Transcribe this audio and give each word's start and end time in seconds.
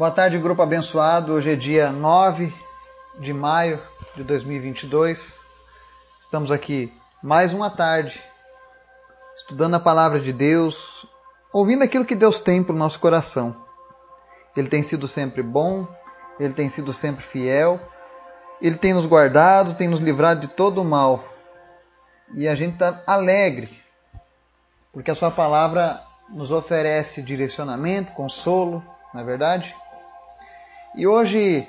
Boa 0.00 0.10
tarde, 0.10 0.38
grupo 0.38 0.62
abençoado. 0.62 1.34
Hoje 1.34 1.52
é 1.52 1.54
dia 1.54 1.92
9 1.92 2.54
de 3.18 3.34
maio 3.34 3.82
de 4.16 4.24
2022. 4.24 5.38
Estamos 6.18 6.50
aqui 6.50 6.90
mais 7.22 7.52
uma 7.52 7.68
tarde, 7.68 8.18
estudando 9.36 9.74
a 9.74 9.78
palavra 9.78 10.18
de 10.18 10.32
Deus, 10.32 11.04
ouvindo 11.52 11.84
aquilo 11.84 12.06
que 12.06 12.14
Deus 12.14 12.40
tem 12.40 12.62
para 12.64 12.74
o 12.74 12.78
nosso 12.78 12.98
coração. 12.98 13.54
Ele 14.56 14.70
tem 14.70 14.82
sido 14.82 15.06
sempre 15.06 15.42
bom, 15.42 15.86
ele 16.38 16.54
tem 16.54 16.70
sido 16.70 16.94
sempre 16.94 17.22
fiel, 17.22 17.78
ele 18.58 18.78
tem 18.78 18.94
nos 18.94 19.04
guardado, 19.04 19.74
tem 19.74 19.86
nos 19.86 20.00
livrado 20.00 20.40
de 20.40 20.48
todo 20.48 20.80
o 20.80 20.84
mal. 20.84 21.22
E 22.32 22.48
a 22.48 22.54
gente 22.54 22.72
está 22.72 23.02
alegre, 23.06 23.78
porque 24.94 25.10
a 25.10 25.14
Sua 25.14 25.30
palavra 25.30 26.02
nos 26.30 26.50
oferece 26.50 27.20
direcionamento, 27.20 28.12
consolo, 28.12 28.82
não 29.12 29.20
é 29.20 29.24
verdade? 29.24 29.76
E 30.94 31.06
hoje 31.06 31.68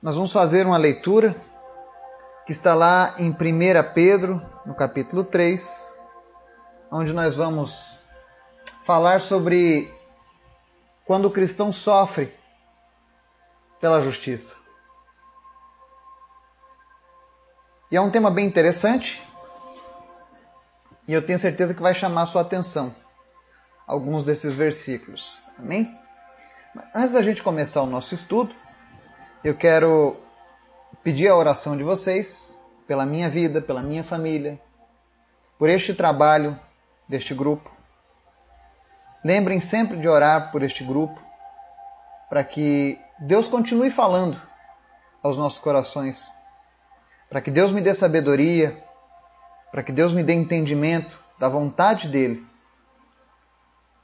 nós 0.00 0.14
vamos 0.14 0.32
fazer 0.32 0.64
uma 0.64 0.76
leitura 0.76 1.34
que 2.46 2.52
está 2.52 2.72
lá 2.72 3.14
em 3.18 3.30
1 3.30 3.34
Pedro, 3.92 4.40
no 4.64 4.72
capítulo 4.72 5.24
3, 5.24 5.92
onde 6.92 7.12
nós 7.12 7.34
vamos 7.34 7.98
falar 8.86 9.20
sobre 9.20 9.92
quando 11.04 11.24
o 11.24 11.30
cristão 11.30 11.72
sofre 11.72 12.32
pela 13.80 14.00
justiça. 14.00 14.54
E 17.90 17.96
é 17.96 18.00
um 18.00 18.10
tema 18.10 18.30
bem 18.30 18.46
interessante 18.46 19.20
e 21.08 21.12
eu 21.12 21.24
tenho 21.24 21.38
certeza 21.38 21.74
que 21.74 21.82
vai 21.82 21.94
chamar 21.94 22.22
a 22.22 22.26
sua 22.26 22.42
atenção 22.42 22.94
alguns 23.86 24.22
desses 24.22 24.54
versículos. 24.54 25.42
Amém? 25.58 26.03
Antes 26.92 27.12
da 27.12 27.22
gente 27.22 27.40
começar 27.40 27.82
o 27.82 27.86
nosso 27.86 28.16
estudo, 28.16 28.52
eu 29.44 29.56
quero 29.56 30.16
pedir 31.04 31.28
a 31.28 31.36
oração 31.36 31.76
de 31.76 31.84
vocês 31.84 32.58
pela 32.84 33.06
minha 33.06 33.30
vida, 33.30 33.60
pela 33.62 33.80
minha 33.80 34.02
família, 34.02 34.60
por 35.56 35.68
este 35.68 35.94
trabalho 35.94 36.58
deste 37.08 37.32
grupo. 37.32 37.70
Lembrem 39.24 39.60
sempre 39.60 39.98
de 39.98 40.08
orar 40.08 40.50
por 40.50 40.64
este 40.64 40.82
grupo, 40.82 41.22
para 42.28 42.42
que 42.42 42.98
Deus 43.20 43.46
continue 43.46 43.90
falando 43.90 44.40
aos 45.22 45.38
nossos 45.38 45.60
corações, 45.60 46.28
para 47.30 47.40
que 47.40 47.52
Deus 47.52 47.70
me 47.70 47.80
dê 47.80 47.94
sabedoria, 47.94 48.82
para 49.70 49.84
que 49.84 49.92
Deus 49.92 50.12
me 50.12 50.24
dê 50.24 50.32
entendimento 50.32 51.16
da 51.38 51.48
vontade 51.48 52.08
dEle 52.08 52.44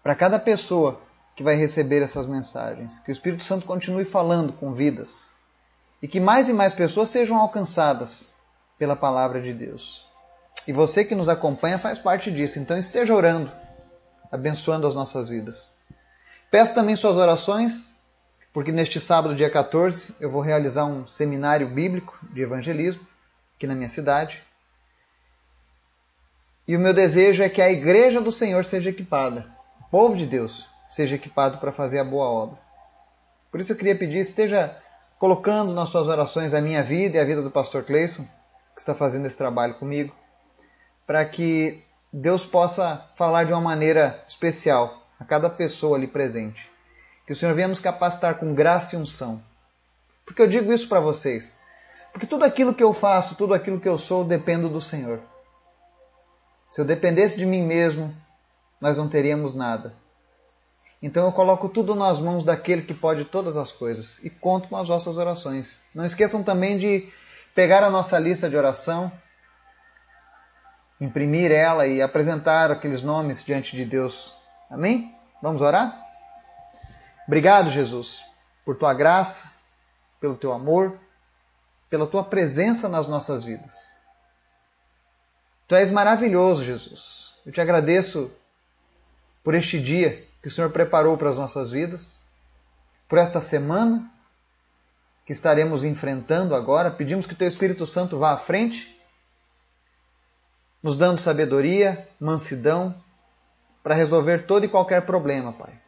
para 0.03 0.14
cada 0.14 0.39
pessoa 0.39 1.00
que 1.41 1.44
vai 1.44 1.56
receber 1.56 2.02
essas 2.02 2.27
mensagens. 2.27 2.98
Que 2.98 3.10
o 3.10 3.14
Espírito 3.14 3.42
Santo 3.42 3.64
continue 3.64 4.05
falando 4.05 4.52
com 4.52 4.74
vidas 4.74 5.33
e 6.02 6.06
que 6.06 6.20
mais 6.20 6.50
e 6.50 6.52
mais 6.52 6.74
pessoas 6.74 7.08
sejam 7.08 7.38
alcançadas 7.38 8.34
pela 8.78 8.94
palavra 8.94 9.41
de 9.41 9.55
Deus. 9.55 10.06
E 10.69 10.72
você 10.72 11.02
que 11.02 11.14
nos 11.14 11.30
acompanha 11.30 11.78
faz 11.78 11.98
parte 11.98 12.30
disso, 12.30 12.58
então 12.58 12.77
esteja 12.77 13.14
orando, 13.14 13.50
abençoando 14.30 14.86
as 14.86 14.94
nossas 14.94 15.30
vidas. 15.30 15.74
Peço 16.50 16.74
também 16.74 16.94
suas 16.94 17.16
orações, 17.16 17.91
porque 18.52 18.70
neste 18.70 19.00
sábado, 19.00 19.34
dia 19.34 19.48
14, 19.48 20.14
eu 20.20 20.28
vou 20.28 20.42
realizar 20.42 20.84
um 20.84 21.06
seminário 21.06 21.70
bíblico 21.70 22.19
de 22.34 22.42
evangelismo 22.42 23.06
aqui 23.56 23.66
na 23.66 23.75
minha 23.75 23.88
cidade. 23.88 24.42
E 26.69 26.77
o 26.77 26.80
meu 26.80 26.92
desejo 26.92 27.42
é 27.42 27.48
que 27.48 27.62
a 27.62 27.70
igreja 27.70 28.20
do 28.20 28.30
Senhor 28.30 28.66
seja 28.66 28.91
equipada 28.91 29.58
povo 29.91 30.14
de 30.16 30.27
Deus 30.27 30.69
seja 30.91 31.14
equipado 31.14 31.58
para 31.58 31.70
fazer 31.70 32.00
a 32.00 32.05
boa 32.05 32.27
obra. 32.27 32.58
Por 33.48 33.60
isso 33.60 33.70
eu 33.72 33.77
queria 33.77 33.96
pedir, 33.96 34.19
esteja 34.19 34.77
colocando 35.20 35.72
nas 35.72 35.88
suas 35.88 36.08
orações 36.08 36.52
a 36.52 36.60
minha 36.60 36.82
vida 36.82 37.16
e 37.16 37.20
a 37.20 37.24
vida 37.24 37.41
do 37.41 37.50
pastor 37.50 37.84
Cleison, 37.84 38.24
que 38.74 38.80
está 38.80 38.92
fazendo 38.92 39.27
esse 39.27 39.36
trabalho 39.36 39.75
comigo, 39.75 40.12
para 41.06 41.25
que 41.25 41.84
Deus 42.12 42.44
possa 42.44 43.06
falar 43.15 43.44
de 43.44 43.53
uma 43.53 43.60
maneira 43.60 44.25
especial 44.26 45.00
a 45.19 45.25
cada 45.25 45.48
pessoa 45.48 45.97
ali 45.97 46.09
presente. 46.09 46.69
Que 47.25 47.32
o 47.32 47.36
Senhor 47.36 47.54
venha 47.54 47.69
nos 47.69 47.78
capacitar 47.78 48.34
com 48.41 48.53
graça 48.53 48.97
e 48.97 48.98
unção. 48.98 49.41
Porque 50.26 50.42
eu 50.42 50.48
digo 50.48 50.72
isso 50.72 50.88
para 50.88 50.98
vocês. 50.98 51.60
Porque 52.12 52.26
tudo 52.26 52.44
aquilo 52.44 52.75
que 52.75 52.82
eu 52.82 52.92
faço, 52.92 53.36
tudo 53.36 53.54
aquilo 53.54 53.78
que 53.78 53.88
eu 53.88 53.97
sou, 53.97 54.25
dependo 54.25 54.69
do 54.69 54.81
Senhor. 54.81 55.20
Se 56.69 56.81
eu 56.81 56.84
dependesse 56.84 57.38
de 57.38 57.47
mim 57.47 57.62
mesmo, 57.62 58.12
nós 58.81 58.98
não 58.98 59.09
teríamos 59.09 59.54
nada. 59.54 59.94
Então 61.03 61.25
eu 61.25 61.33
coloco 61.33 61.69
tudo 61.69 61.94
nas 61.94 62.21
mãos 62.21 62.44
daquele 62.44 62.83
que 62.83 62.93
pode 62.93 63.25
todas 63.25 63.56
as 63.56 63.72
coisas 63.72 64.22
e 64.22 64.28
conto 64.28 64.69
com 64.69 64.77
as 64.77 64.88
vossas 64.88 65.16
orações. 65.16 65.83
Não 65.94 66.05
esqueçam 66.05 66.43
também 66.43 66.77
de 66.77 67.11
pegar 67.55 67.83
a 67.83 67.91
nossa 67.91 68.19
lista 68.19 68.50
de 68.50 68.56
oração, 68.56 69.10
imprimir 71.00 71.50
ela 71.50 71.87
e 71.87 72.03
apresentar 72.03 72.71
aqueles 72.71 73.03
nomes 73.03 73.43
diante 73.43 73.75
de 73.75 73.84
Deus. 73.84 74.37
Amém? 74.71 75.15
Vamos 75.43 75.62
orar? 75.62 75.99
Obrigado, 77.27 77.71
Jesus, 77.71 78.22
por 78.65 78.77
tua 78.77 78.93
graça, 78.93 79.50
pelo 80.21 80.37
teu 80.37 80.53
amor, 80.53 80.99
pela 81.89 82.06
tua 82.06 82.22
presença 82.22 82.89
nas 82.89 83.09
nossas 83.09 83.43
vidas. 83.43 83.91
Tu 85.66 85.75
és 85.77 85.91
maravilhoso, 85.91 86.62
Jesus. 86.62 87.34
Eu 87.47 87.53
te 87.53 87.60
agradeço 87.60 88.31
por 89.43 89.55
este 89.55 89.81
dia 89.81 90.28
que 90.43 90.49
o 90.49 90.51
Senhor 90.51 90.71
preparou 90.71 91.17
para 91.17 91.31
as 91.31 91.39
nossas 91.39 91.71
vidas, 91.71 92.21
por 93.09 93.19
esta 93.19 93.41
semana 93.41 94.11
que 95.27 95.33
estaremos 95.33 95.84
enfrentando 95.84 96.55
agora. 96.55 96.91
Pedimos 96.91 97.27
que 97.27 97.34
o 97.34 97.37
Teu 97.37 97.49
Espírito 97.49 97.87
Santo 97.87 98.19
vá 98.19 98.33
à 98.33 98.37
frente, 98.37 98.99
nos 100.83 100.97
dando 100.97 101.19
sabedoria, 101.19 102.09
mansidão, 102.19 102.95
para 103.83 103.95
resolver 103.95 104.47
todo 104.47 104.65
e 104.65 104.69
qualquer 104.69 105.06
problema, 105.06 105.53
Pai. 105.53 105.78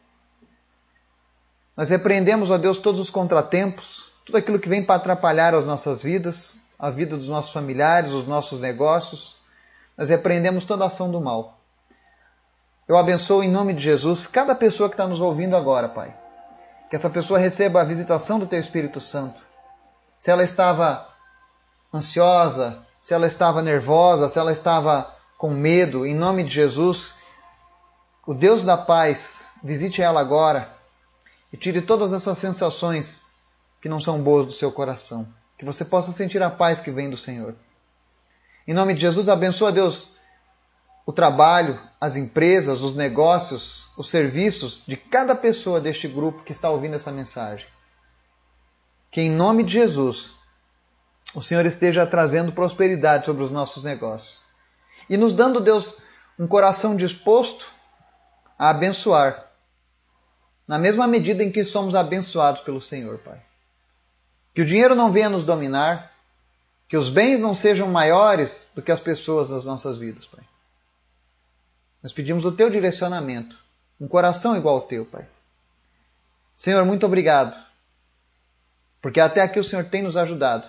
Nós 1.75 1.89
repreendemos, 1.89 2.51
ó 2.51 2.57
Deus, 2.57 2.77
todos 2.77 2.99
os 2.99 3.09
contratempos, 3.09 4.11
tudo 4.25 4.37
aquilo 4.37 4.59
que 4.59 4.69
vem 4.69 4.83
para 4.83 4.95
atrapalhar 4.95 5.55
as 5.55 5.65
nossas 5.65 6.03
vidas, 6.03 6.57
a 6.77 6.89
vida 6.89 7.17
dos 7.17 7.29
nossos 7.29 7.51
familiares, 7.51 8.11
os 8.11 8.27
nossos 8.27 8.61
negócios. 8.61 9.37
Nós 9.97 10.09
repreendemos 10.09 10.65
toda 10.65 10.85
ação 10.85 11.11
do 11.11 11.19
mal. 11.19 11.62
Eu 12.87 12.97
abençoo 12.97 13.43
em 13.43 13.49
nome 13.49 13.73
de 13.73 13.81
Jesus 13.81 14.27
cada 14.27 14.53
pessoa 14.53 14.89
que 14.89 14.95
está 14.95 15.07
nos 15.07 15.21
ouvindo 15.21 15.55
agora, 15.55 15.87
Pai. 15.87 16.13
Que 16.89 16.95
essa 16.95 17.09
pessoa 17.09 17.39
receba 17.39 17.81
a 17.81 17.85
visitação 17.85 18.37
do 18.37 18.45
Teu 18.45 18.59
Espírito 18.59 18.99
Santo. 18.99 19.41
Se 20.19 20.29
ela 20.29 20.43
estava 20.43 21.07
ansiosa, 21.93 22.85
se 23.01 23.13
ela 23.13 23.27
estava 23.27 23.61
nervosa, 23.61 24.29
se 24.29 24.37
ela 24.37 24.51
estava 24.51 25.13
com 25.37 25.49
medo, 25.49 26.05
em 26.05 26.15
nome 26.15 26.43
de 26.43 26.53
Jesus, 26.53 27.13
o 28.25 28.33
Deus 28.33 28.63
da 28.63 28.77
paz 28.77 29.47
visite 29.63 30.01
ela 30.01 30.19
agora 30.19 30.73
e 31.51 31.57
tire 31.57 31.81
todas 31.81 32.11
essas 32.11 32.37
sensações 32.37 33.23
que 33.81 33.89
não 33.89 33.99
são 33.99 34.21
boas 34.21 34.45
do 34.45 34.51
seu 34.51 34.71
coração. 34.71 35.27
Que 35.57 35.65
você 35.65 35.85
possa 35.85 36.11
sentir 36.11 36.41
a 36.41 36.49
paz 36.49 36.81
que 36.81 36.91
vem 36.91 37.09
do 37.09 37.17
Senhor. 37.17 37.55
Em 38.67 38.73
nome 38.73 38.93
de 38.93 39.01
Jesus, 39.01 39.29
abençoa 39.29 39.71
Deus 39.71 40.11
o 41.05 41.11
trabalho, 41.11 41.79
as 41.99 42.15
empresas, 42.15 42.81
os 42.81 42.95
negócios, 42.95 43.89
os 43.97 44.09
serviços 44.09 44.83
de 44.87 44.95
cada 44.95 45.35
pessoa 45.35 45.81
deste 45.81 46.07
grupo 46.07 46.43
que 46.43 46.51
está 46.51 46.69
ouvindo 46.69 46.95
essa 46.95 47.11
mensagem. 47.11 47.67
Que 49.11 49.21
em 49.21 49.29
nome 49.29 49.63
de 49.63 49.73
Jesus, 49.73 50.35
o 51.35 51.41
Senhor 51.41 51.65
esteja 51.65 52.05
trazendo 52.05 52.51
prosperidade 52.51 53.25
sobre 53.25 53.43
os 53.43 53.51
nossos 53.51 53.83
negócios 53.83 54.41
e 55.09 55.17
nos 55.17 55.33
dando, 55.33 55.59
Deus, 55.59 55.97
um 56.39 56.47
coração 56.47 56.95
disposto 56.95 57.67
a 58.57 58.69
abençoar, 58.69 59.51
na 60.65 60.79
mesma 60.79 61.05
medida 61.05 61.43
em 61.43 61.51
que 61.51 61.65
somos 61.65 61.95
abençoados 61.95 62.61
pelo 62.61 62.79
Senhor, 62.79 63.17
Pai. 63.19 63.41
Que 64.53 64.61
o 64.61 64.65
dinheiro 64.65 64.95
não 64.95 65.11
venha 65.11 65.29
nos 65.29 65.43
dominar, 65.43 66.11
que 66.87 66.95
os 66.95 67.09
bens 67.09 67.39
não 67.39 67.53
sejam 67.53 67.89
maiores 67.89 68.69
do 68.73 68.81
que 68.81 68.91
as 68.91 69.01
pessoas 69.01 69.49
das 69.49 69.65
nossas 69.65 69.97
vidas, 69.97 70.25
Pai. 70.25 70.43
Nós 72.03 72.11
pedimos 72.11 72.43
o 72.43 72.51
teu 72.51 72.69
direcionamento, 72.69 73.57
um 73.99 74.09
coração 74.09 74.57
igual 74.57 74.75
ao 74.75 74.81
teu, 74.81 75.05
Pai. 75.05 75.25
Senhor, 76.57 76.83
muito 76.83 77.05
obrigado, 77.05 77.55
porque 79.01 79.21
até 79.21 79.41
aqui 79.41 79.57
o 79.57 79.63
Senhor 79.63 79.85
tem 79.85 80.03
nos 80.03 80.17
ajudado. 80.17 80.67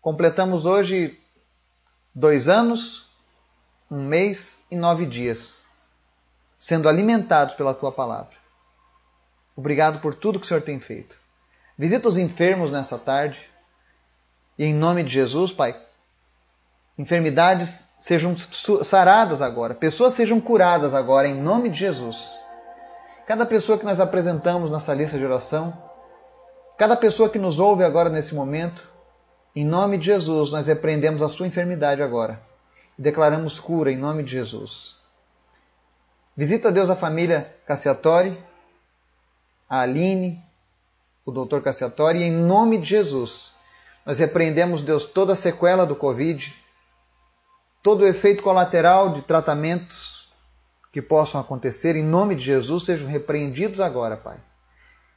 Completamos 0.00 0.64
hoje 0.64 1.20
dois 2.14 2.48
anos, 2.48 3.06
um 3.90 4.02
mês 4.06 4.64
e 4.70 4.76
nove 4.76 5.04
dias, 5.04 5.66
sendo 6.58 6.88
alimentados 6.88 7.54
pela 7.54 7.74
tua 7.74 7.92
palavra. 7.92 8.34
Obrigado 9.54 10.00
por 10.00 10.14
tudo 10.14 10.40
que 10.40 10.46
o 10.46 10.48
Senhor 10.48 10.62
tem 10.62 10.80
feito. 10.80 11.14
Visita 11.76 12.08
os 12.08 12.16
enfermos 12.16 12.70
nessa 12.70 12.98
tarde. 12.98 13.38
E 14.58 14.64
em 14.64 14.74
nome 14.74 15.02
de 15.02 15.10
Jesus, 15.10 15.52
Pai, 15.52 15.78
enfermidades 16.98 17.91
sejam 18.02 18.34
saradas 18.84 19.40
agora, 19.40 19.74
pessoas 19.74 20.14
sejam 20.14 20.40
curadas 20.40 20.92
agora 20.92 21.28
em 21.28 21.40
nome 21.40 21.70
de 21.70 21.78
Jesus. 21.78 22.36
cada 23.26 23.46
pessoa 23.46 23.78
que 23.78 23.84
nós 23.84 24.00
apresentamos 24.00 24.70
nessa 24.70 24.92
lista 24.92 25.16
de 25.16 25.24
oração, 25.24 25.72
cada 26.76 26.96
pessoa 26.96 27.28
que 27.28 27.38
nos 27.38 27.60
ouve 27.60 27.84
agora 27.84 28.10
nesse 28.10 28.34
momento, 28.34 28.90
em 29.54 29.64
nome 29.64 29.96
de 29.96 30.06
Jesus, 30.06 30.50
nós 30.50 30.66
repreendemos 30.66 31.22
a 31.22 31.28
sua 31.28 31.46
enfermidade 31.46 32.02
agora 32.02 32.42
e 32.98 33.02
declaramos 33.02 33.60
cura 33.60 33.92
em 33.92 33.96
nome 33.96 34.24
de 34.24 34.32
Jesus. 34.32 34.96
Visita 36.36 36.72
Deus 36.72 36.90
a 36.90 36.96
família 36.96 37.54
Cassiatori, 37.64 38.36
a 39.70 39.80
Aline, 39.80 40.42
o 41.24 41.30
doutor 41.30 41.62
Cassiatori, 41.62 42.18
e 42.18 42.24
em 42.24 42.32
nome 42.32 42.78
de 42.78 42.88
Jesus, 42.88 43.52
nós 44.04 44.18
repreendemos, 44.18 44.82
Deus, 44.82 45.04
toda 45.04 45.34
a 45.34 45.36
sequela 45.36 45.86
do 45.86 45.94
Covid, 45.94 46.52
todo 47.82 48.02
o 48.02 48.06
efeito 48.06 48.42
colateral 48.42 49.12
de 49.12 49.22
tratamentos 49.22 50.30
que 50.92 51.02
possam 51.02 51.40
acontecer, 51.40 51.96
em 51.96 52.04
nome 52.04 52.34
de 52.34 52.44
Jesus, 52.44 52.84
sejam 52.84 53.08
repreendidos 53.08 53.80
agora, 53.80 54.16
Pai. 54.16 54.38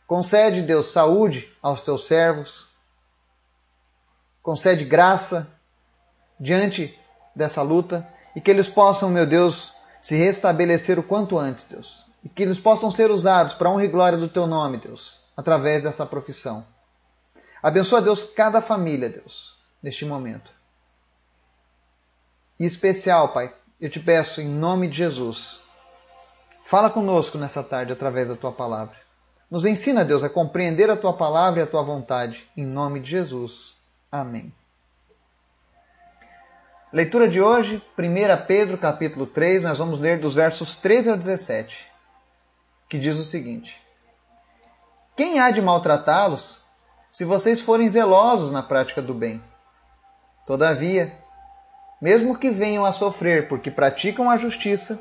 Concede, 0.07 0.61
Deus, 0.61 0.87
saúde 0.91 1.51
aos 1.61 1.83
teus 1.83 2.07
servos, 2.07 2.67
concede 4.41 4.85
graça 4.85 5.47
diante 6.39 6.97
dessa 7.35 7.61
luta 7.61 8.07
e 8.35 8.41
que 8.41 8.51
eles 8.51 8.69
possam, 8.69 9.09
meu 9.09 9.25
Deus, 9.25 9.73
se 10.01 10.15
restabelecer 10.15 10.99
o 10.99 11.03
quanto 11.03 11.37
antes, 11.37 11.65
Deus. 11.65 12.05
E 12.23 12.29
que 12.29 12.43
eles 12.43 12.59
possam 12.59 12.89
ser 12.89 13.11
usados 13.11 13.53
para 13.53 13.69
a 13.69 13.71
honra 13.71 13.85
e 13.85 13.89
glória 13.89 14.17
do 14.17 14.29
teu 14.29 14.47
nome, 14.47 14.77
Deus, 14.77 15.19
através 15.35 15.83
dessa 15.83 16.05
profissão. 16.05 16.65
Abençoa, 17.61 18.01
Deus, 18.01 18.23
cada 18.23 18.61
família, 18.61 19.09
Deus, 19.09 19.59
neste 19.81 20.05
momento. 20.05 20.54
Em 22.59 22.65
especial, 22.65 23.33
Pai, 23.33 23.53
eu 23.79 23.89
te 23.89 23.99
peço 23.99 24.41
em 24.41 24.47
nome 24.47 24.87
de 24.87 24.97
Jesus, 24.97 25.61
fala 26.63 26.89
conosco 26.89 27.37
nessa 27.37 27.61
tarde 27.61 27.91
através 27.91 28.27
da 28.27 28.35
tua 28.35 28.51
palavra. 28.51 28.95
Nos 29.51 29.65
ensina, 29.65 30.03
Deus, 30.03 30.23
a 30.23 30.29
compreender 30.29 30.89
a 30.89 30.97
tua 30.97 31.13
palavra 31.13 31.59
e 31.59 31.63
a 31.63 31.67
tua 31.67 31.83
vontade. 31.83 32.47
Em 32.57 32.65
nome 32.65 32.99
de 32.99 33.11
Jesus. 33.11 33.75
Amém. 34.11 34.53
Leitura 36.91 37.27
de 37.27 37.41
hoje, 37.41 37.81
1 37.97 38.45
Pedro 38.47 38.77
capítulo 38.77 39.27
3, 39.27 39.63
nós 39.63 39.77
vamos 39.77 39.99
ler 39.99 40.19
dos 40.19 40.33
versos 40.33 40.75
13 40.77 41.09
ao 41.09 41.17
17, 41.17 41.85
que 42.87 42.97
diz 42.97 43.19
o 43.19 43.23
seguinte: 43.23 43.81
Quem 45.15 45.39
há 45.39 45.51
de 45.51 45.61
maltratá-los 45.61 46.63
se 47.11 47.25
vocês 47.25 47.61
forem 47.61 47.89
zelosos 47.89 48.51
na 48.51 48.63
prática 48.63 49.01
do 49.01 49.13
bem. 49.13 49.43
Todavia, 50.45 51.17
mesmo 52.01 52.37
que 52.37 52.49
venham 52.49 52.85
a 52.85 52.91
sofrer 52.91 53.47
porque 53.47 53.71
praticam 53.71 54.29
a 54.29 54.37
justiça, 54.37 54.99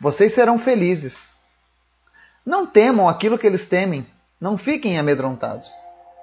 vocês 0.00 0.32
serão 0.32 0.58
felizes. 0.58 1.36
Não 2.44 2.66
temam 2.66 3.08
aquilo 3.08 3.38
que 3.38 3.46
eles 3.46 3.66
temem, 3.66 4.06
não 4.40 4.56
fiquem 4.56 4.98
amedrontados. 4.98 5.72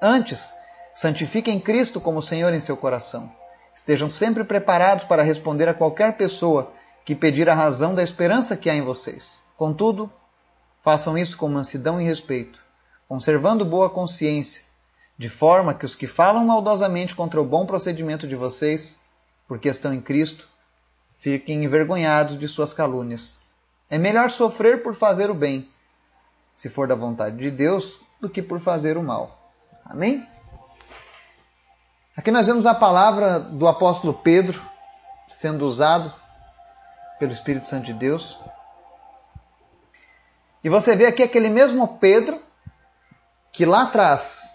Antes, 0.02 0.54
santifiquem 0.94 1.60
Cristo 1.60 2.00
como 2.00 2.22
Senhor 2.22 2.54
em 2.54 2.62
seu 2.62 2.78
coração. 2.78 3.32
Estejam 3.76 4.10
sempre 4.10 4.44
preparados 4.44 5.04
para 5.04 5.24
responder 5.24 5.68
a 5.68 5.74
qualquer 5.74 6.16
pessoa 6.16 6.72
que 7.04 7.16
pedir 7.16 7.50
a 7.50 7.56
razão 7.56 7.94
da 7.96 8.04
esperança 8.04 8.56
que 8.56 8.70
há 8.70 8.76
em 8.76 8.82
vocês. 8.82 9.44
Contudo, 9.58 10.12
façam 10.82 11.18
isso 11.18 11.36
com 11.38 11.50
mansidão 11.50 12.00
e 12.00 12.04
respeito, 12.04 12.62
conservando 13.08 13.66
boa 13.66 13.90
consciência 13.90 14.62
de 15.18 15.30
forma 15.30 15.74
que 15.74 15.86
os 15.86 15.96
que 15.96 16.08
falam 16.08 16.46
maldosamente 16.46 17.16
contra 17.16 17.42
o 17.42 17.46
bom 17.46 17.66
procedimento 17.66 18.28
de 18.28 18.36
vocês, 18.36 19.00
porque 19.48 19.70
estão 19.70 19.94
em 19.94 20.02
Cristo, 20.02 20.48
fiquem 21.16 21.64
envergonhados 21.64 22.38
de 22.38 22.48
suas 22.48 22.74
calúnias. 22.74 23.40
É 23.90 23.98
melhor 23.98 24.30
sofrer 24.30 24.84
por 24.84 24.96
fazer 24.96 25.30
o 25.30 25.34
bem, 25.34 25.70
se 26.56 26.70
for 26.70 26.88
da 26.88 26.96
vontade 26.96 27.38
de 27.38 27.52
Deus, 27.52 28.00
do 28.20 28.30
que 28.30 28.42
por 28.42 28.60
fazer 28.60 28.98
o 28.98 29.04
mal. 29.04 29.52
Amém? 29.86 30.28
Aqui 32.16 32.32
nós 32.32 32.48
vemos 32.48 32.66
a 32.66 32.74
palavra 32.74 33.40
do 33.40 33.68
apóstolo 33.68 34.14
Pedro 34.14 34.62
sendo 35.28 35.66
usado 35.66 36.14
pelo 37.20 37.34
Espírito 37.34 37.68
Santo 37.68 37.86
de 37.86 37.94
Deus. 37.94 38.38
E 40.64 40.70
você 40.70 40.96
vê 40.96 41.06
aqui 41.06 41.24
aquele 41.24 41.50
mesmo 41.50 41.98
Pedro 41.98 42.42
que 43.52 43.66
lá 43.66 43.84
atrás 43.84 44.54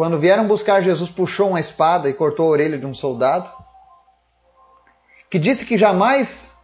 quando 0.00 0.18
vieram 0.18 0.46
buscar 0.46 0.80
Jesus, 0.80 1.10
puxou 1.10 1.50
uma 1.50 1.60
espada 1.60 2.08
e 2.08 2.14
cortou 2.14 2.46
a 2.46 2.48
orelha 2.52 2.78
de 2.78 2.86
um 2.86 2.94
soldado, 2.94 3.52
que 5.30 5.38
disse 5.38 5.64
que 5.64 5.78
jamais 5.78 6.58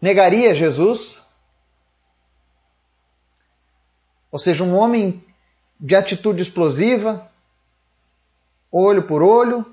negaria 0.00 0.54
Jesus, 0.54 1.18
ou 4.30 4.38
seja, 4.38 4.62
um 4.62 4.76
homem 4.76 5.24
de 5.78 5.96
atitude 5.96 6.40
explosiva, 6.40 7.28
olho 8.70 9.02
por 9.02 9.22
olho, 9.22 9.66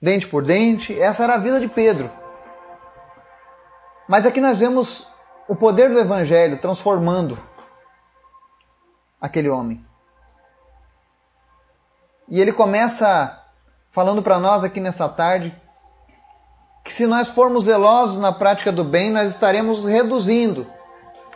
dente 0.00 0.28
por 0.28 0.44
dente, 0.44 0.98
essa 1.00 1.24
era 1.24 1.34
a 1.34 1.38
vida 1.38 1.58
de 1.58 1.68
Pedro. 1.68 2.10
Mas 4.06 4.26
aqui 4.26 4.40
nós 4.40 4.58
vemos 4.58 5.06
o 5.48 5.56
poder 5.56 5.88
do 5.88 5.98
Evangelho 5.98 6.58
transformando 6.58 7.38
aquele 9.18 9.48
homem. 9.48 9.82
E 12.28 12.38
ele 12.38 12.52
começa 12.52 13.42
falando 13.90 14.22
para 14.22 14.38
nós 14.38 14.62
aqui 14.62 14.78
nessa 14.78 15.08
tarde 15.08 15.56
que 16.88 16.94
se 16.94 17.06
nós 17.06 17.28
formos 17.28 17.64
zelosos 17.64 18.16
na 18.16 18.32
prática 18.32 18.72
do 18.72 18.82
bem, 18.82 19.10
nós 19.10 19.28
estaremos 19.28 19.84
reduzindo 19.84 20.66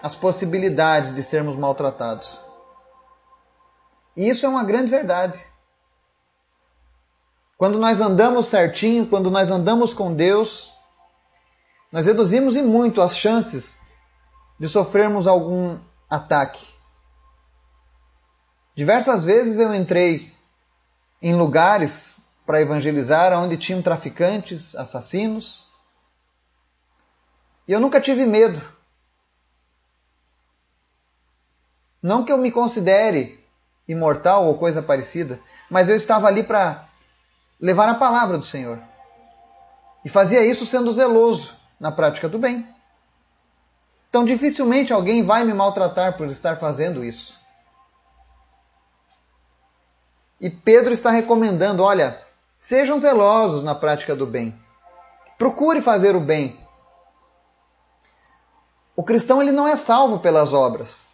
as 0.03 0.17
possibilidades 0.17 1.15
de 1.15 1.23
sermos 1.23 1.57
maltratados. 1.57 2.41
E 4.17 4.27
isso 4.31 4.47
é 4.47 4.49
uma 4.49 4.65
grande 4.65 4.91
verdade. 4.91 5.39
Quando 7.59 7.79
nós 7.79 8.01
andamos 8.01 8.47
certinho, 8.47 9.07
quando 9.07 9.31
nós 9.31 9.51
andamos 9.51 9.93
com 9.93 10.15
Deus, 10.15 10.73
nós 11.93 12.07
reduzimos 12.07 12.57
em 12.57 12.63
muito 12.63 13.03
as 13.03 13.15
chances 13.15 13.79
de 14.59 14.67
sofrermos 14.67 15.27
algum 15.27 15.79
ataque. 16.09 16.67
Diversas 18.75 19.27
vezes 19.27 19.59
eu 19.59 19.75
entrei 19.75 20.33
em 21.21 21.35
lugares 21.35 22.22
para 22.53 22.61
evangelizar 22.61 23.33
onde 23.33 23.57
tinham 23.57 23.81
traficantes, 23.81 24.77
assassinos. 24.77 25.67
E 27.67 27.73
eu 27.73 27.81
nunca 27.81 27.99
tive 27.99 28.27
medo. 28.27 28.61
Não 32.03 32.23
que 32.23 32.31
eu 32.31 32.37
me 32.37 32.53
considere 32.53 33.43
imortal 33.89 34.45
ou 34.45 34.59
coisa 34.59 34.83
parecida, 34.83 35.41
mas 35.71 35.89
eu 35.89 35.97
estava 35.97 36.27
ali 36.27 36.43
para 36.43 36.87
levar 37.59 37.89
a 37.89 37.95
palavra 37.95 38.37
do 38.37 38.45
Senhor. 38.45 38.79
E 40.05 40.11
fazia 40.11 40.45
isso 40.45 40.67
sendo 40.67 40.93
zeloso 40.93 41.55
na 41.81 41.91
prática 41.91 42.29
do 42.29 42.39
bem. 42.39 42.69
Então 44.11 44.27
dificilmente 44.27 44.93
alguém 44.93 45.25
vai 45.25 45.43
me 45.43 45.55
maltratar 45.55 46.19
por 46.19 46.27
estar 46.27 46.57
fazendo 46.57 47.03
isso. 47.03 47.35
E 50.39 50.51
Pedro 50.51 50.93
está 50.93 51.11
recomendando: 51.11 51.83
olha, 51.83 52.21
sejam 52.63 52.97
zelosos 52.99 53.65
na 53.65 53.75
prática 53.75 54.15
do 54.15 54.25
bem. 54.25 54.57
Procure 55.37 55.83
fazer 55.83 56.15
o 56.15 56.21
bem. 56.21 56.57
O 58.95 59.03
cristão 59.03 59.43
ele 59.43 59.51
não 59.51 59.67
é 59.67 59.75
salvo 59.75 60.21
pelas 60.21 60.53
obras, 60.53 61.11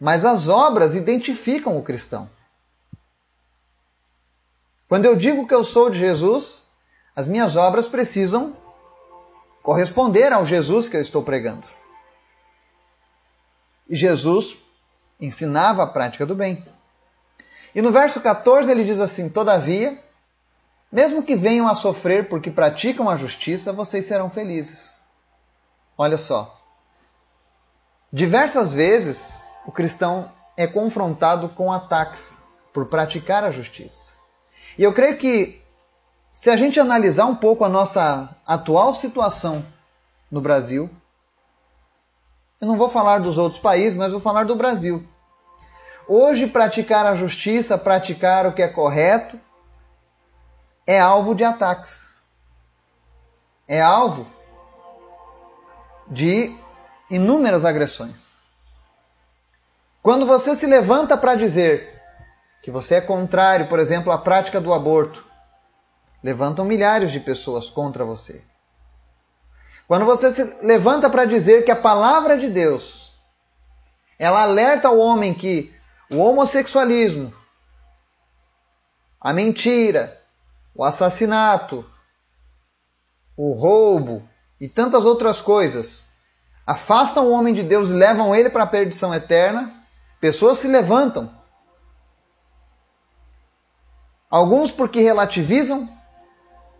mas 0.00 0.24
as 0.24 0.48
obras 0.48 0.94
identificam 0.94 1.76
o 1.76 1.82
cristão. 1.82 2.30
Quando 4.88 5.06
eu 5.06 5.16
digo 5.16 5.46
que 5.46 5.54
eu 5.54 5.64
sou 5.64 5.90
de 5.90 5.98
Jesus, 5.98 6.62
as 7.16 7.26
minhas 7.26 7.56
obras 7.56 7.88
precisam 7.88 8.56
corresponder 9.60 10.32
ao 10.32 10.46
Jesus 10.46 10.88
que 10.88 10.96
eu 10.96 11.00
estou 11.00 11.22
pregando. 11.22 11.66
E 13.88 13.96
Jesus 13.96 14.56
ensinava 15.20 15.82
a 15.82 15.86
prática 15.86 16.24
do 16.24 16.34
bem. 16.34 16.64
E 17.74 17.82
no 17.82 17.90
verso 17.90 18.20
14 18.20 18.70
ele 18.70 18.84
diz 18.84 19.00
assim: 19.00 19.28
Todavia, 19.28 19.98
mesmo 20.92 21.22
que 21.22 21.34
venham 21.34 21.66
a 21.66 21.74
sofrer 21.74 22.28
porque 22.28 22.50
praticam 22.50 23.08
a 23.08 23.16
justiça, 23.16 23.72
vocês 23.72 24.04
serão 24.04 24.28
felizes. 24.28 25.00
Olha 25.96 26.18
só. 26.18 26.60
Diversas 28.12 28.74
vezes 28.74 29.42
o 29.66 29.72
cristão 29.72 30.30
é 30.54 30.66
confrontado 30.66 31.48
com 31.48 31.72
ataques 31.72 32.38
por 32.74 32.86
praticar 32.86 33.42
a 33.42 33.50
justiça. 33.50 34.12
E 34.76 34.82
eu 34.82 34.92
creio 34.92 35.16
que 35.16 35.62
se 36.32 36.50
a 36.50 36.56
gente 36.56 36.78
analisar 36.78 37.24
um 37.24 37.34
pouco 37.34 37.64
a 37.64 37.68
nossa 37.68 38.36
atual 38.46 38.94
situação 38.94 39.64
no 40.30 40.40
Brasil, 40.42 40.90
eu 42.60 42.68
não 42.68 42.76
vou 42.76 42.88
falar 42.88 43.18
dos 43.18 43.38
outros 43.38 43.60
países, 43.60 43.94
mas 43.94 44.12
vou 44.12 44.20
falar 44.20 44.44
do 44.44 44.54
Brasil. 44.54 45.06
Hoje, 46.06 46.46
praticar 46.46 47.06
a 47.06 47.14
justiça, 47.14 47.78
praticar 47.78 48.46
o 48.46 48.52
que 48.52 48.62
é 48.62 48.68
correto, 48.68 49.38
é 50.86 51.00
alvo 51.00 51.34
de 51.34 51.44
ataques. 51.44 52.20
É 53.68 53.80
alvo 53.80 54.30
de 56.08 56.54
inúmeras 57.08 57.64
agressões. 57.64 58.32
Quando 60.02 60.26
você 60.26 60.54
se 60.54 60.66
levanta 60.66 61.16
para 61.16 61.34
dizer 61.34 62.00
que 62.62 62.70
você 62.70 62.96
é 62.96 63.00
contrário, 63.00 63.68
por 63.68 63.78
exemplo, 63.78 64.12
à 64.12 64.18
prática 64.18 64.60
do 64.60 64.72
aborto, 64.72 65.24
levantam 66.22 66.64
milhares 66.64 67.10
de 67.10 67.20
pessoas 67.20 67.70
contra 67.70 68.04
você. 68.04 68.42
Quando 69.86 70.04
você 70.04 70.30
se 70.30 70.44
levanta 70.64 71.10
para 71.10 71.24
dizer 71.24 71.64
que 71.64 71.70
a 71.70 71.76
palavra 71.76 72.36
de 72.36 72.48
Deus 72.48 73.12
ela 74.18 74.42
alerta 74.42 74.88
o 74.90 74.98
homem 74.98 75.34
que 75.34 75.74
o 76.08 76.18
homossexualismo, 76.18 77.34
a 79.20 79.32
mentira, 79.32 80.21
o 80.74 80.84
assassinato, 80.84 81.84
o 83.36 83.52
roubo 83.52 84.28
e 84.60 84.68
tantas 84.68 85.04
outras 85.04 85.40
coisas 85.40 86.06
afastam 86.66 87.26
o 87.26 87.32
homem 87.32 87.52
de 87.52 87.62
Deus 87.62 87.88
e 87.88 87.92
levam 87.92 88.34
ele 88.34 88.48
para 88.48 88.62
a 88.62 88.66
perdição 88.66 89.14
eterna, 89.14 89.74
pessoas 90.20 90.58
se 90.58 90.68
levantam. 90.68 91.30
Alguns 94.30 94.70
porque 94.70 95.00
relativizam, 95.00 95.88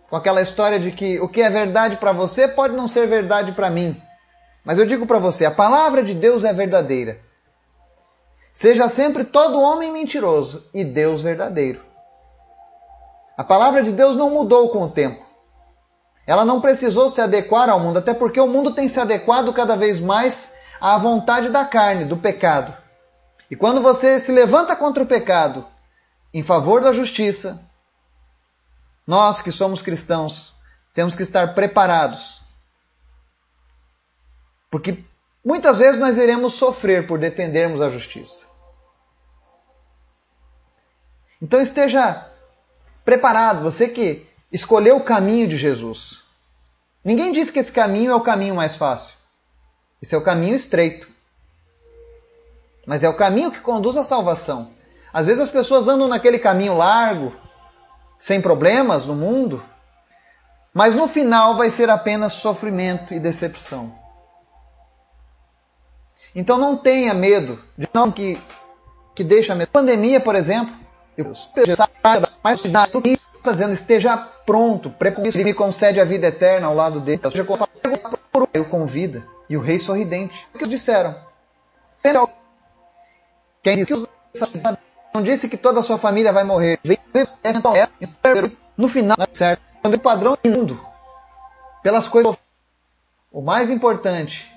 com 0.08 0.16
aquela 0.16 0.40
história 0.40 0.78
de 0.78 0.92
que 0.92 1.20
o 1.20 1.28
que 1.28 1.42
é 1.42 1.50
verdade 1.50 1.96
para 1.96 2.12
você 2.12 2.46
pode 2.46 2.74
não 2.74 2.86
ser 2.86 3.06
verdade 3.06 3.52
para 3.52 3.70
mim. 3.70 4.00
Mas 4.64 4.78
eu 4.78 4.86
digo 4.86 5.06
para 5.06 5.18
você, 5.18 5.44
a 5.44 5.50
palavra 5.50 6.02
de 6.02 6.14
Deus 6.14 6.44
é 6.44 6.52
verdadeira. 6.52 7.18
Seja 8.54 8.88
sempre 8.88 9.24
todo 9.24 9.60
homem 9.60 9.90
mentiroso 9.90 10.64
e 10.72 10.84
Deus 10.84 11.20
verdadeiro. 11.20 11.91
A 13.36 13.44
palavra 13.44 13.82
de 13.82 13.92
Deus 13.92 14.16
não 14.16 14.30
mudou 14.30 14.68
com 14.70 14.82
o 14.82 14.90
tempo. 14.90 15.24
Ela 16.26 16.44
não 16.44 16.60
precisou 16.60 17.10
se 17.10 17.20
adequar 17.20 17.68
ao 17.68 17.80
mundo, 17.80 17.98
até 17.98 18.14
porque 18.14 18.40
o 18.40 18.46
mundo 18.46 18.72
tem 18.72 18.88
se 18.88 19.00
adequado 19.00 19.52
cada 19.52 19.76
vez 19.76 20.00
mais 20.00 20.52
à 20.80 20.96
vontade 20.98 21.48
da 21.48 21.64
carne, 21.64 22.04
do 22.04 22.16
pecado. 22.16 22.76
E 23.50 23.56
quando 23.56 23.82
você 23.82 24.20
se 24.20 24.32
levanta 24.32 24.76
contra 24.76 25.02
o 25.02 25.06
pecado 25.06 25.66
em 26.32 26.42
favor 26.42 26.80
da 26.80 26.92
justiça, 26.92 27.60
nós 29.06 29.42
que 29.42 29.50
somos 29.50 29.82
cristãos 29.82 30.54
temos 30.94 31.14
que 31.14 31.22
estar 31.22 31.54
preparados. 31.54 32.40
Porque 34.70 35.04
muitas 35.44 35.78
vezes 35.78 36.00
nós 36.00 36.16
iremos 36.16 36.54
sofrer 36.54 37.06
por 37.06 37.18
defendermos 37.18 37.80
a 37.80 37.90
justiça. 37.90 38.46
Então 41.40 41.60
esteja 41.60 42.31
preparado, 43.04 43.62
você 43.62 43.88
que 43.88 44.26
escolheu 44.52 44.96
o 44.96 45.04
caminho 45.04 45.48
de 45.48 45.56
Jesus. 45.56 46.22
Ninguém 47.04 47.32
diz 47.32 47.50
que 47.50 47.58
esse 47.58 47.72
caminho 47.72 48.12
é 48.12 48.14
o 48.14 48.20
caminho 48.20 48.54
mais 48.54 48.76
fácil. 48.76 49.14
Esse 50.00 50.14
é 50.14 50.18
o 50.18 50.22
caminho 50.22 50.54
estreito. 50.54 51.08
Mas 52.86 53.02
é 53.02 53.08
o 53.08 53.16
caminho 53.16 53.50
que 53.50 53.60
conduz 53.60 53.96
à 53.96 54.04
salvação. 54.04 54.70
Às 55.12 55.26
vezes 55.26 55.42
as 55.42 55.50
pessoas 55.50 55.88
andam 55.88 56.08
naquele 56.08 56.38
caminho 56.38 56.76
largo, 56.76 57.34
sem 58.18 58.40
problemas 58.40 59.06
no 59.06 59.14
mundo, 59.14 59.62
mas 60.72 60.94
no 60.94 61.06
final 61.06 61.56
vai 61.56 61.70
ser 61.70 61.90
apenas 61.90 62.34
sofrimento 62.34 63.12
e 63.12 63.20
decepção. 63.20 63.94
Então 66.34 66.56
não 66.56 66.76
tenha 66.76 67.12
medo 67.12 67.62
de 67.76 67.88
não 67.92 68.10
que, 68.10 68.40
que 69.14 69.22
deixa 69.22 69.54
medo. 69.54 69.68
Pandemia, 69.70 70.18
por 70.18 70.34
exemplo, 70.34 70.74
eu 71.16 71.32
mais 72.42 72.64
está 72.64 73.52
dizendo 73.52 73.72
esteja 73.72 74.16
pronto, 74.16 74.90
prepare 74.90 75.28
ele 75.28 75.44
me 75.44 75.54
concede 75.54 76.00
a 76.00 76.04
vida 76.04 76.28
eterna 76.28 76.66
ao 76.66 76.74
lado 76.74 77.00
dele. 77.00 77.20
Eu 78.54 78.64
convida 78.64 79.26
e 79.48 79.56
o 79.56 79.60
rei 79.60 79.78
sorridente. 79.78 80.46
O 80.54 80.58
que 80.58 80.66
disseram? 80.66 81.14
Quem 83.62 83.76
disse 83.76 83.94
que 83.94 84.62
não 85.14 85.22
disse 85.22 85.48
que 85.48 85.56
toda 85.56 85.80
a 85.80 85.82
sua 85.82 85.98
família 85.98 86.32
vai 86.32 86.44
morrer. 86.44 86.78
No 88.76 88.88
final, 88.88 89.16
certo? 89.34 89.62
Quando 89.82 89.94
o 89.94 90.00
padrão 90.00 90.38
do 90.42 90.50
mundo, 90.50 90.80
pelas 91.82 92.08
coisas. 92.08 92.36
O 93.30 93.40
mais 93.40 93.70
importante 93.70 94.50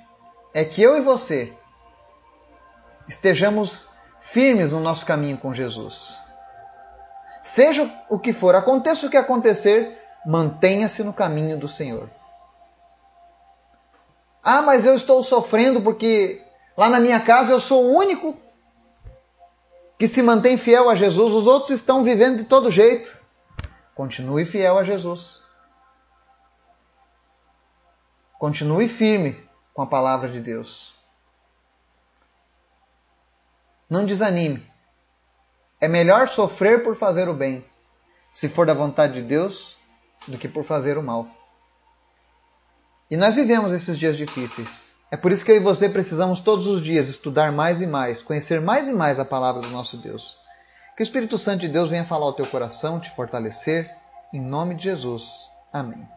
é 0.54 0.64
que 0.64 0.82
eu 0.82 0.98
e 0.98 1.02
você 1.02 1.54
estejamos 3.08 3.88
firmes 4.20 4.72
no 4.72 4.80
nosso 4.80 5.06
caminho 5.06 5.38
com 5.38 5.54
Jesus. 5.54 6.18
Seja 7.46 7.88
o 8.10 8.18
que 8.18 8.34
for, 8.34 8.56
aconteça 8.56 9.06
o 9.06 9.10
que 9.10 9.16
acontecer, 9.16 10.02
mantenha-se 10.26 11.04
no 11.04 11.14
caminho 11.14 11.56
do 11.56 11.68
Senhor. 11.68 12.10
Ah, 14.44 14.64
mas 14.64 14.84
eu 14.84 14.96
estou 14.96 15.24
sofrendo 15.24 15.80
porque 15.80 16.44
lá 16.76 16.90
na 16.90 17.00
minha 17.00 17.20
casa 17.20 17.52
eu 17.52 17.60
sou 17.60 17.86
o 17.86 17.96
único 17.96 18.36
que 19.98 20.08
se 20.08 20.24
mantém 20.24 20.58
fiel 20.58 20.90
a 20.90 20.96
Jesus, 20.96 21.34
os 21.34 21.46
outros 21.46 21.70
estão 21.70 22.04
vivendo 22.04 22.40
de 22.40 22.46
todo 22.46 22.72
jeito. 22.72 23.16
Continue 23.94 24.44
fiel 24.44 24.80
a 24.80 24.84
Jesus. 24.84 25.40
Continue 28.40 28.88
firme 28.88 29.48
com 29.72 29.84
a 29.84 29.88
palavra 29.88 30.30
de 30.30 30.42
Deus. 30.42 30.96
Não 33.88 34.04
desanime. 34.04 34.75
É 35.86 35.88
melhor 35.88 36.28
sofrer 36.28 36.82
por 36.82 36.96
fazer 36.96 37.30
o 37.30 37.34
bem, 37.36 37.64
se 38.34 38.50
for 38.50 38.66
da 38.66 38.74
vontade 38.74 39.14
de 39.14 39.22
Deus, 39.22 39.78
do 40.28 40.36
que 40.36 40.48
por 40.48 40.64
fazer 40.64 40.98
o 40.98 41.04
mal. 41.04 41.28
E 43.08 43.16
nós 43.16 43.36
vivemos 43.36 43.72
esses 43.72 44.00
dias 44.00 44.18
difíceis. 44.18 44.96
É 45.12 45.16
por 45.16 45.32
isso 45.32 45.46
que 45.46 45.52
eu 45.52 45.58
e 45.58 45.60
você 45.60 45.88
precisamos 45.88 46.40
todos 46.40 46.66
os 46.66 46.82
dias 46.82 47.08
estudar 47.08 47.52
mais 47.52 47.84
e 47.84 47.86
mais, 47.86 48.24
conhecer 48.24 48.60
mais 48.60 48.88
e 48.90 48.94
mais 48.94 49.20
a 49.20 49.26
palavra 49.26 49.62
do 49.62 49.70
nosso 49.70 49.96
Deus. 49.98 50.36
Que 50.98 51.04
o 51.04 51.06
Espírito 51.06 51.38
Santo 51.38 51.60
de 51.60 51.68
Deus 51.68 51.92
venha 51.92 52.04
falar 52.04 52.26
ao 52.26 52.34
teu 52.34 52.48
coração, 52.48 53.00
te 53.00 53.16
fortalecer, 53.16 53.88
em 54.34 54.42
nome 54.42 54.74
de 54.74 54.86
Jesus. 54.86 55.30
Amém. 55.72 56.15